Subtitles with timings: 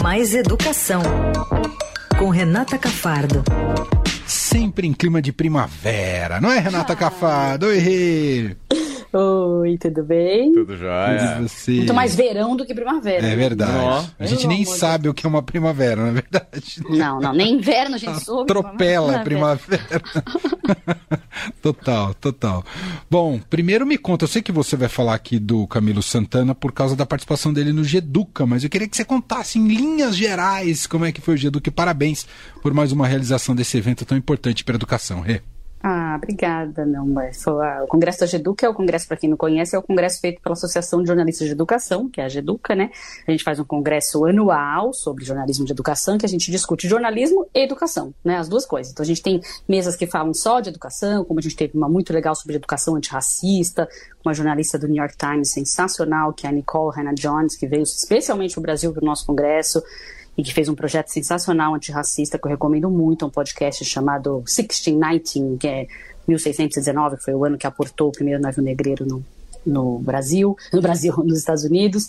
[0.00, 1.02] Mais Educação,
[2.18, 3.44] com Renata Cafardo.
[4.26, 6.96] Sempre em clima de primavera, não é, Renata ah.
[6.96, 7.66] Cafardo?
[7.66, 8.56] Oi,
[9.14, 10.54] Oi, tudo bem?
[10.54, 11.38] Tudo jóia.
[11.42, 11.72] Você...
[11.72, 13.26] Muito mais verão do que primavera.
[13.26, 13.36] É né?
[13.36, 14.10] verdade.
[14.18, 16.82] a gente nem sabe o que é uma primavera, não é verdade?
[16.88, 18.50] Não, não, nem inverno a gente soube.
[18.50, 20.02] Atropela a primavera.
[21.60, 22.64] total, total.
[23.10, 26.72] Bom, primeiro me conta, eu sei que você vai falar aqui do Camilo Santana por
[26.72, 30.86] causa da participação dele no Geduca, mas eu queria que você contasse em linhas gerais
[30.86, 32.26] como é que foi o Geduca e parabéns
[32.62, 35.42] por mais uma realização desse evento tão importante para a educação, Rê.
[35.84, 36.86] Ah, obrigada.
[36.86, 39.82] Não, mas o Congresso da Geduca é o congresso, para quem não conhece, é o
[39.82, 42.90] congresso feito pela Associação de Jornalistas de Educação, que é a Geduca, né?
[43.26, 47.48] A gente faz um congresso anual sobre jornalismo de educação, que a gente discute jornalismo
[47.52, 48.36] e educação, né?
[48.36, 48.92] As duas coisas.
[48.92, 51.88] Então a gente tem mesas que falam só de educação, como a gente teve uma
[51.88, 53.88] muito legal sobre educação antirracista,
[54.24, 57.82] uma jornalista do New York Times sensacional, que é a Nicole Hannah Jones, que veio
[57.82, 59.82] especialmente para o Brasil para o nosso congresso
[60.36, 65.58] e que fez um projeto sensacional antirracista que eu recomendo muito, um podcast chamado 1619,
[65.58, 65.86] que é
[66.26, 69.22] 1619, que foi o ano que aportou o primeiro navio negreiro no,
[69.66, 72.08] no Brasil, no Brasil, nos Estados Unidos,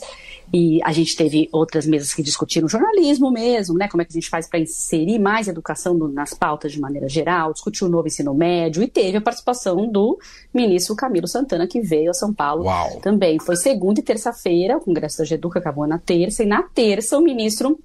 [0.54, 4.20] e a gente teve outras mesas que discutiram jornalismo mesmo, né, como é que a
[4.20, 8.08] gente faz para inserir mais educação no, nas pautas de maneira geral, discutiu o novo
[8.08, 10.18] ensino médio, e teve a participação do
[10.54, 13.00] ministro Camilo Santana, que veio a São Paulo Uau.
[13.02, 13.40] também.
[13.40, 17.22] Foi segunda e terça-feira, o Congresso da GEDUCA acabou na terça, e na terça o
[17.22, 17.78] ministro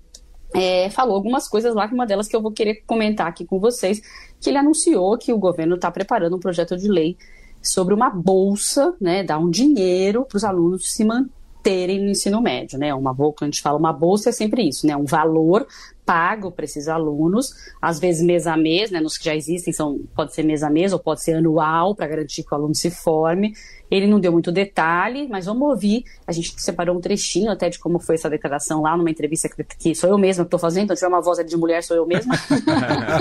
[0.55, 4.01] é, falou algumas coisas lá, uma delas que eu vou querer comentar aqui com vocês,
[4.41, 7.17] que ele anunciou que o governo está preparando um projeto de lei
[7.63, 12.79] sobre uma bolsa, né, dar um dinheiro para os alunos se manterem no ensino médio,
[12.79, 15.67] né, uma bolsa, quando a gente fala uma bolsa é sempre isso, né, um valor
[16.09, 20.01] pago para esses alunos, às vezes mês a mês, né, nos que já existem, são,
[20.17, 22.91] pode ser mês a mês ou pode ser anual, para garantir que o aluno se
[22.91, 23.53] forme.
[23.91, 26.05] Ele não deu muito detalhe, mas vamos ouvir.
[26.27, 29.63] A gente separou um trechinho até de como foi essa declaração lá numa entrevista que,
[29.63, 32.07] que sou eu mesma que estou fazendo, então tiver uma voz de mulher, sou eu
[32.07, 32.35] mesma.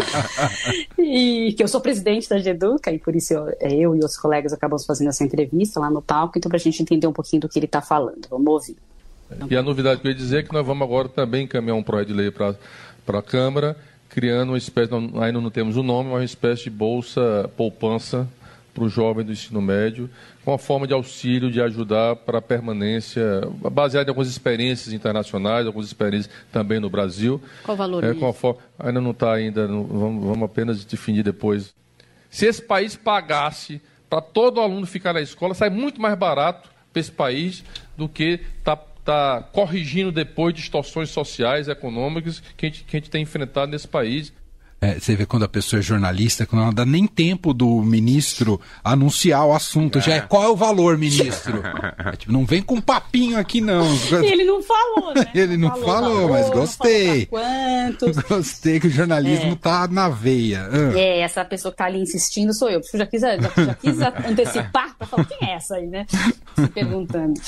[0.97, 4.17] e que eu sou presidente da GEDUCA, e por isso eu, é, eu e outros
[4.17, 7.41] colegas acabamos fazendo essa entrevista lá no palco, então para a gente entender um pouquinho
[7.41, 8.29] do que ele está falando.
[8.29, 8.86] Vamos ouvir.
[9.49, 11.83] E a novidade que eu ia dizer é que nós vamos agora também encaminhar um
[11.83, 12.55] projeto de lei para
[13.07, 13.75] a Câmara,
[14.09, 18.27] criando uma espécie, ainda não temos o nome, mas uma espécie de bolsa poupança
[18.73, 20.07] para o jovem do ensino médio,
[20.45, 25.65] com a forma de auxílio, de ajudar para a permanência, baseada em algumas experiências internacionais,
[25.65, 27.41] algumas experiências também no Brasil.
[27.63, 28.03] Qual o valor?
[28.03, 31.73] É, com forma, ainda não está ainda, não, vamos, vamos apenas definir depois.
[32.29, 36.99] Se esse país pagasse para todo aluno ficar na escola, sai muito mais barato para
[36.99, 37.63] esse país
[37.97, 43.09] do que está está corrigindo depois distorções sociais, econômicas que a, gente, que a gente
[43.09, 44.33] tem enfrentado nesse país.
[44.79, 48.61] É, você vê quando a pessoa é jornalista, quando não dá nem tempo do ministro
[48.83, 49.97] anunciar o assunto.
[49.97, 50.01] É.
[50.01, 51.63] Já é qual é o valor, ministro?
[51.97, 53.87] é, tipo, não vem com papinho aqui, não.
[54.23, 55.25] Ele não falou, né?
[55.33, 57.25] Ele não, não falou, falou valor, mas gostei.
[57.25, 58.17] Quantos?
[58.27, 59.55] Gostei que o jornalismo é.
[59.55, 60.69] tá na veia.
[60.71, 60.97] Ah.
[60.97, 62.81] É, essa pessoa que tá ali insistindo sou eu.
[62.93, 66.05] Eu já quis, já, já quis antecipar para falar quem é essa aí, né?
[66.55, 67.39] Se perguntando.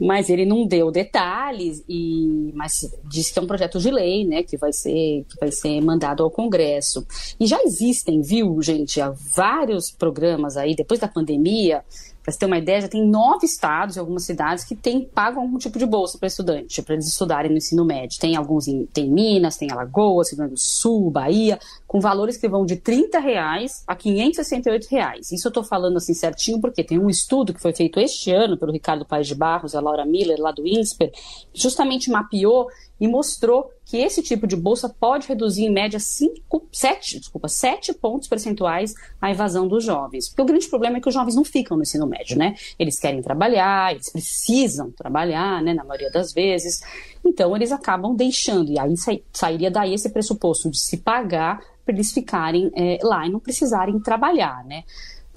[0.00, 2.72] Mas ele não deu detalhes, e mas
[3.04, 4.42] disse que é um projeto de lei, né?
[4.42, 7.06] Que vai ser, que vai ser mandado ao Congresso Congresso.
[7.40, 11.82] E já existem, viu, gente, há vários programas aí, depois da pandemia,
[12.22, 15.42] para você ter uma ideia, já tem nove estados e algumas cidades que têm, pagam
[15.42, 18.20] algum tipo de bolsa para estudante, para eles estudarem no ensino médio.
[18.20, 22.46] Tem alguns em tem Minas, tem Alagoas, Rio Grande do Sul, Bahia, com valores que
[22.46, 25.32] vão de 30 reais a 568 reais.
[25.32, 28.58] Isso eu estou falando assim certinho porque tem um estudo que foi feito este ano
[28.58, 31.10] pelo Ricardo Paes de Barros a Laura Miller, lá do INSPER,
[31.50, 32.68] que justamente mapeou
[33.00, 37.94] e mostrou que esse tipo de bolsa pode reduzir em média 5, 7, desculpa, 7
[37.94, 40.28] pontos percentuais a evasão dos jovens.
[40.28, 42.54] Porque o grande problema é que os jovens não ficam no ensino médio, né?
[42.78, 46.82] Eles querem trabalhar, eles precisam trabalhar, né, na maioria das vezes.
[47.24, 48.94] Então eles acabam deixando, e aí
[49.32, 53.98] sairia daí esse pressuposto de se pagar para eles ficarem é, lá e não precisarem
[54.00, 54.84] trabalhar, né?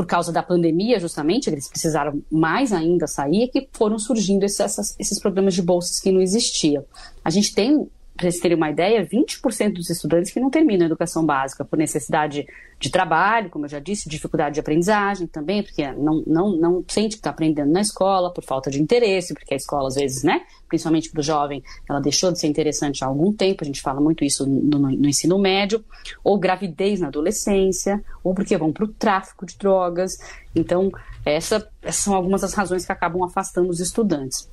[0.02, 5.20] Por causa da pandemia, justamente, eles precisaram mais ainda sair, que foram surgindo esses, esses
[5.20, 6.84] problemas de bolsas que não existiam.
[7.24, 7.88] A gente tem
[8.22, 11.78] para vocês terem uma ideia, 20% dos estudantes que não terminam a educação básica por
[11.78, 12.46] necessidade
[12.80, 17.16] de trabalho, como eu já disse, dificuldade de aprendizagem também, porque não, não, não sente
[17.16, 20.42] que está aprendendo na escola, por falta de interesse, porque a escola, às vezes, né,
[20.70, 24.00] principalmente para o jovem, ela deixou de ser interessante há algum tempo, a gente fala
[24.00, 25.84] muito isso no, no, no ensino médio,
[26.24, 30.18] ou gravidez na adolescência, ou porque vão para o tráfico de drogas.
[30.56, 30.92] Então,
[31.26, 34.50] essa, essas são algumas das razões que acabam afastando os estudantes.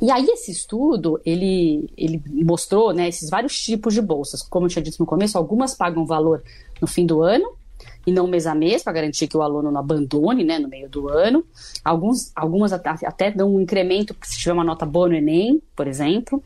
[0.00, 4.42] E aí esse estudo, ele, ele mostrou né, esses vários tipos de bolsas.
[4.42, 6.42] Como eu tinha dito no começo, algumas pagam valor
[6.80, 7.58] no fim do ano
[8.06, 10.88] e não mês a mês, para garantir que o aluno não abandone né, no meio
[10.88, 11.44] do ano.
[11.84, 15.86] Alguns, algumas até, até dão um incremento se tiver uma nota boa no Enem, por
[15.86, 16.42] exemplo.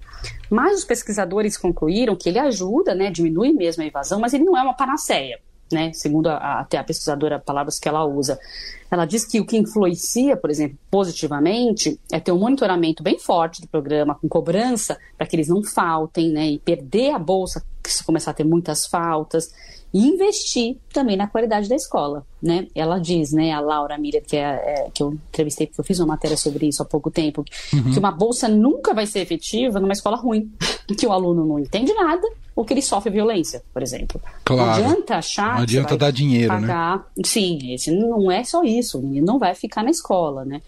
[0.51, 4.57] Mas os pesquisadores concluíram que ele ajuda, né, diminui mesmo a evasão, mas ele não
[4.57, 5.39] é uma panaceia.
[5.73, 8.39] Né, segundo a, até a pesquisadora, palavras que ela usa.
[8.91, 13.63] Ela diz que o que influencia, por exemplo, positivamente, é ter um monitoramento bem forte
[13.63, 18.05] do programa, com cobrança, para que eles não faltem, né, e perder a bolsa se
[18.05, 19.51] começar a ter muitas faltas
[19.93, 22.67] e investir também na qualidade da escola, né?
[22.75, 25.99] Ela diz, né, a Laura Miller, que, é, é, que eu entrevistei, porque eu fiz
[25.99, 27.93] uma matéria sobre isso há pouco tempo, uhum.
[27.93, 30.51] que uma bolsa nunca vai ser efetiva numa escola ruim,
[30.99, 34.21] que o aluno não entende nada ou que ele sofre violência, por exemplo.
[34.45, 34.83] Claro.
[34.83, 36.61] Não adianta achar Não adianta dar dinheiro, né?
[36.61, 36.99] pagar...
[36.99, 37.05] né?
[37.25, 40.61] Sim, esse não é só isso, o menino não vai ficar na escola, né?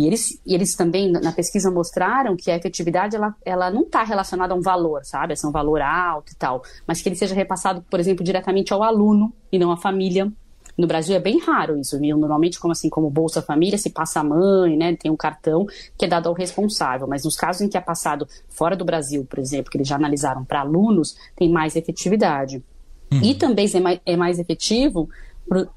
[0.00, 4.02] E eles, e eles também, na pesquisa, mostraram que a efetividade ela, ela não está
[4.02, 5.34] relacionada a um valor, sabe?
[5.34, 8.82] A um valor alto e tal, mas que ele seja repassado, por exemplo, diretamente ao
[8.82, 10.32] aluno e não à família.
[10.80, 12.16] No Brasil é bem raro isso, viu?
[12.16, 14.96] Normalmente, como assim, como Bolsa Família, se passa a mãe, né?
[14.96, 15.66] Tem um cartão
[15.98, 17.06] que é dado ao responsável.
[17.06, 19.96] Mas nos casos em que é passado fora do Brasil, por exemplo, que eles já
[19.96, 22.64] analisaram para alunos, tem mais efetividade.
[23.12, 23.20] Uhum.
[23.22, 25.10] E também é mais, é mais efetivo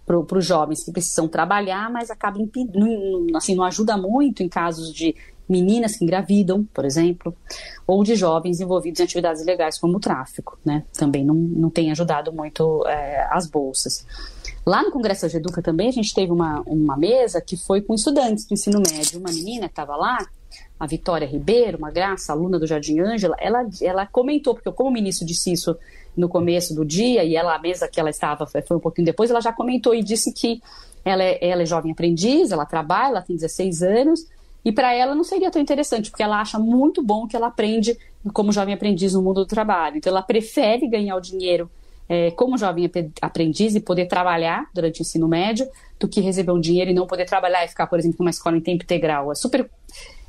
[0.06, 4.94] para os jovens que precisam trabalhar, mas acaba impedindo, assim, não ajuda muito em casos
[4.94, 5.16] de
[5.50, 7.36] meninas que engravidam, por exemplo,
[7.86, 10.84] ou de jovens envolvidos em atividades ilegais como o tráfico, né?
[10.94, 14.06] Também não, não tem ajudado muito é, as bolsas.
[14.66, 17.94] Lá no Congresso de Educa também a gente teve uma, uma mesa que foi com
[17.94, 19.20] estudantes do ensino médio.
[19.20, 20.26] Uma menina que estava lá,
[20.80, 24.94] a Vitória Ribeiro, uma graça, aluna do Jardim Ângela, ela, ela comentou, porque como o
[24.94, 25.76] ministro disse isso
[26.16, 29.30] no começo do dia, e ela, a mesa que ela estava foi um pouquinho depois,
[29.30, 30.62] ela já comentou e disse que
[31.04, 34.28] ela é, ela é jovem aprendiz, ela trabalha, ela tem 16 anos,
[34.64, 37.98] e para ela não seria tão interessante, porque ela acha muito bom que ela aprende
[38.32, 39.98] como jovem aprendiz no mundo do trabalho.
[39.98, 41.70] Então ela prefere ganhar o dinheiro
[42.08, 42.90] é, como jovem
[43.22, 45.68] aprendiz e poder trabalhar durante o ensino médio
[46.00, 48.58] do que receber um dinheiro e não poder trabalhar e ficar, por exemplo, numa escola
[48.58, 49.32] em tempo integral.
[49.32, 49.70] É super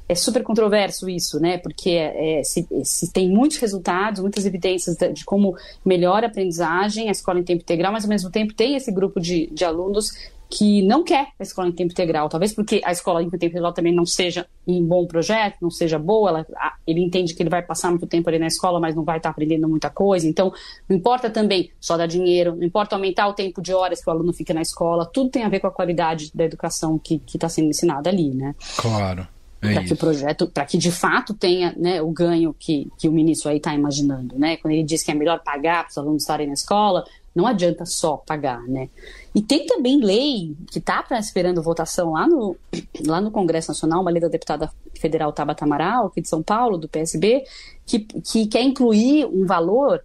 [0.06, 1.56] é super controverso isso, né?
[1.59, 7.09] Porque é, se, se, tem muitos resultados, muitas evidências de, de, como melhora a aprendizagem,
[7.09, 10.11] a escola em tempo integral, mas ao mesmo tempo tem esse grupo de, de alunos
[10.56, 13.73] que não quer a escola em tempo integral, talvez porque a escola em tempo integral
[13.73, 16.47] também não seja um bom projeto, não seja boa, ela,
[16.87, 19.31] ele entende que ele vai passar muito tempo ali na escola, mas não vai estar
[19.31, 20.53] aprendendo muita coisa, então
[20.89, 24.12] não importa também só dar dinheiro, não importa aumentar o tempo de horas que o
[24.12, 27.49] aluno fica na escola, tudo tem a ver com a qualidade da educação que está
[27.49, 28.55] sendo ensinada ali, né?
[28.77, 29.27] Claro.
[29.61, 33.09] É para que o projeto, para que de fato tenha né, o ganho que, que
[33.09, 34.59] o ministro aí está imaginando, né?
[34.59, 37.03] Quando ele diz que é melhor pagar para os alunos estarem na escola,
[37.35, 38.89] não adianta só pagar, né?
[39.35, 42.57] E tem também lei que está esperando votação lá no,
[43.05, 46.79] lá no Congresso Nacional, uma lei da deputada federal Tabata Amaral, aqui de São Paulo,
[46.79, 47.45] do PSB,
[47.85, 50.03] que, que quer incluir um valor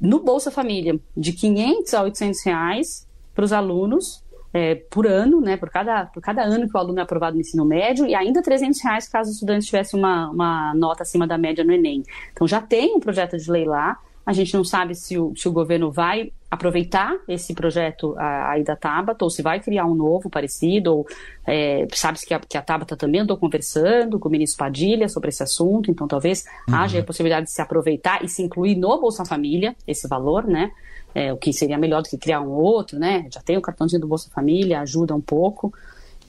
[0.00, 5.56] no Bolsa Família de 500 a 800 reais para os alunos é, por ano, né,
[5.56, 8.40] por cada, por cada ano que o aluno é aprovado no ensino médio, e ainda
[8.40, 12.04] 300 reais caso o estudante tivesse uma, uma nota acima da média no Enem.
[12.32, 15.48] Então já tem um projeto de lei lá, a gente não sabe se o, se
[15.48, 20.30] o governo vai aproveitar esse projeto aí da Tabata, ou se vai criar um novo
[20.30, 21.06] parecido, ou
[21.46, 25.30] é, sabe-se que a, que a Tabata também andou conversando com o ministro Padilha sobre
[25.30, 26.74] esse assunto, então talvez uhum.
[26.76, 30.70] haja a possibilidade de se aproveitar e se incluir no Bolsa Família esse valor, né?
[31.14, 33.26] é, o que seria melhor do que criar um outro, né?
[33.30, 35.72] Já tem o cartãozinho do Bolsa Família, ajuda um pouco.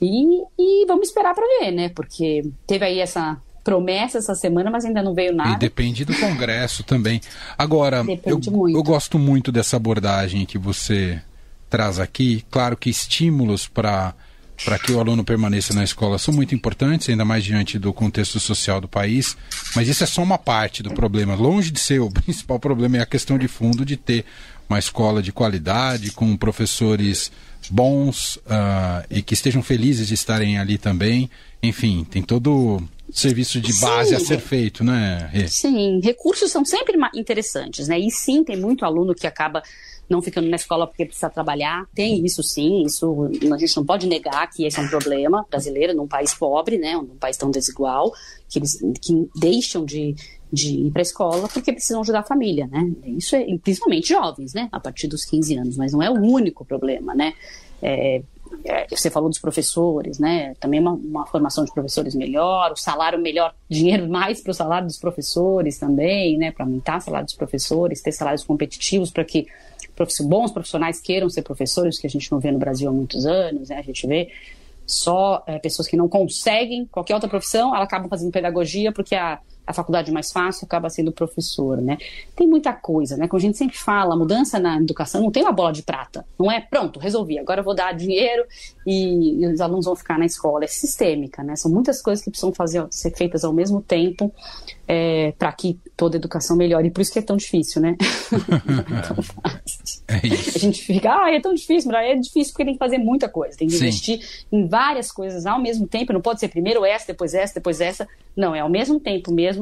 [0.00, 1.88] E, e vamos esperar para ver, né?
[1.88, 5.50] Porque teve aí essa promessa essa semana, mas ainda não veio nada.
[5.50, 7.20] E depende do Congresso também.
[7.58, 8.40] Agora, eu,
[8.72, 11.20] eu gosto muito dessa abordagem que você
[11.68, 12.44] traz aqui.
[12.48, 14.14] Claro que estímulos para
[14.64, 18.40] para que o aluno permaneça na escola são muito importantes, ainda mais diante do contexto
[18.40, 19.36] social do país,
[19.74, 21.34] mas isso é só uma parte do problema.
[21.34, 24.24] Longe de ser o principal problema é a questão de fundo de ter
[24.68, 27.30] uma escola de qualidade, com professores
[27.70, 31.30] bons uh, e que estejam felizes de estarem ali também.
[31.62, 35.30] Enfim, tem todo serviço de base sim, a ser feito, né?
[35.48, 37.98] Sim, recursos são sempre interessantes, né?
[37.98, 39.62] E sim, tem muito aluno que acaba
[40.08, 41.86] não ficando na escola porque precisa trabalhar.
[41.94, 45.94] Tem isso sim, isso a gente não pode negar que esse é um problema brasileiro
[45.94, 48.12] num país pobre, né, num país tão desigual,
[48.48, 50.14] que eles que deixam de,
[50.52, 52.90] de ir para a escola porque precisam ajudar a família, né?
[53.04, 56.64] Isso é principalmente jovens, né, a partir dos 15 anos, mas não é o único
[56.64, 57.34] problema, né?
[57.82, 58.22] É,
[58.64, 60.54] é, você falou dos professores, né?
[60.60, 64.86] Também uma, uma, formação de professores melhor, o salário melhor, dinheiro mais para o salário
[64.86, 66.52] dos professores também, né?
[66.52, 69.46] Para aumentar o salário dos professores, ter salários competitivos para que
[70.24, 73.68] bons profissionais queiram ser professores, que a gente não vê no Brasil há muitos anos,
[73.68, 73.78] né?
[73.78, 74.30] A gente vê
[74.86, 79.40] só é, pessoas que não conseguem qualquer outra profissão, elas acabam fazendo pedagogia porque a
[79.66, 81.98] a faculdade mais fácil acaba sendo professor, né?
[82.34, 83.26] Tem muita coisa, né?
[83.26, 86.24] Como a gente sempre fala, a mudança na educação não tem uma bola de prata,
[86.38, 88.44] não é pronto, resolvi, agora vou dar dinheiro
[88.86, 91.56] e, e os alunos vão ficar na escola, é sistêmica, né?
[91.56, 94.32] São muitas coisas que precisam fazer, ser feitas ao mesmo tempo
[94.86, 97.96] é, para que toda a educação melhore, e por isso que é tão difícil, né?
[100.06, 102.98] é a gente fica, ah, é tão difícil, mas é difícil porque tem que fazer
[102.98, 103.84] muita coisa, tem que Sim.
[103.84, 104.20] investir
[104.52, 108.06] em várias coisas ao mesmo tempo, não pode ser primeiro essa, depois essa, depois essa,
[108.36, 109.55] não, é ao mesmo tempo mesmo,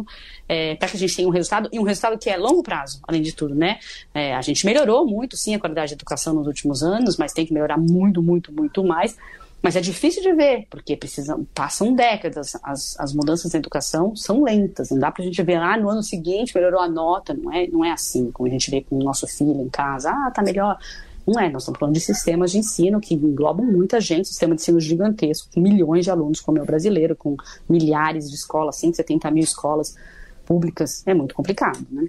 [0.49, 3.01] é, para que a gente tenha um resultado, e um resultado que é longo prazo,
[3.07, 3.79] além de tudo, né?
[4.15, 7.45] É, a gente melhorou muito, sim, a qualidade de educação nos últimos anos, mas tem
[7.45, 9.17] que melhorar muito, muito, muito mais,
[9.65, 14.43] mas é difícil de ver, porque precisam, passam décadas, as, as mudanças na educação são
[14.43, 17.51] lentas, não dá para a gente ver, ah, no ano seguinte melhorou a nota, não
[17.51, 20.31] é, não é assim, como a gente vê com o nosso filho em casa, ah,
[20.31, 20.79] tá melhor.
[21.27, 24.61] Não é, nós estamos falando de sistemas de ensino que englobam muita gente, sistema de
[24.61, 27.37] ensino gigantesco, com milhões de alunos, como é o brasileiro, com
[27.69, 29.97] milhares de escolas, 170 mil escolas
[30.45, 32.07] públicas, é muito complicado, né?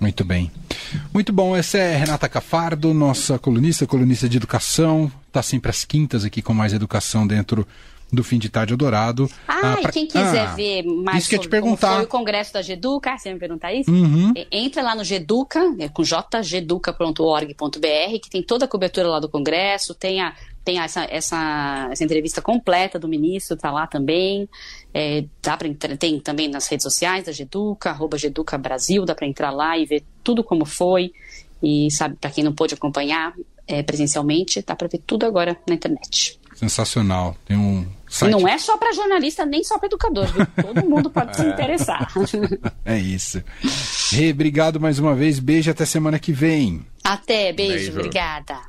[0.00, 0.50] Muito bem.
[1.12, 6.24] Muito bom, essa é Renata Cafardo, nossa colunista, colunista de educação, está sempre às quintas
[6.24, 7.66] aqui com mais educação dentro
[8.12, 9.30] do fim de tarde Dourado.
[9.46, 9.92] Ah, ah pra...
[9.92, 11.96] quem quiser ah, ver mais isso que eu te perguntar.
[11.96, 13.90] foi o congresso da Geduca, você me perguntar isso?
[13.90, 14.32] Uhum.
[14.50, 19.94] Entra lá no Geduca, é com jgeduca.org.br, que tem toda a cobertura lá do congresso,
[19.94, 24.46] tem a tem essa, essa, essa entrevista completa do ministro, está lá também.
[24.92, 29.26] É, dá para tem também nas redes sociais da Geduca, arroba Geduca Brasil, dá para
[29.26, 31.12] entrar lá e ver tudo como foi.
[31.62, 33.32] E sabe, para quem não pôde acompanhar
[33.66, 36.38] é, presencialmente, dá para ver tudo agora na internet.
[36.54, 37.36] Sensacional.
[37.46, 38.30] Tem um site.
[38.30, 40.46] Não é só para jornalista, nem só para educador, viu?
[40.62, 42.12] Todo mundo pode se interessar.
[42.84, 43.42] é isso.
[44.12, 45.38] Rê, obrigado mais uma vez.
[45.38, 46.84] Beijo até semana que vem.
[47.02, 47.98] Até, beijo, beijo.
[47.98, 48.60] obrigada.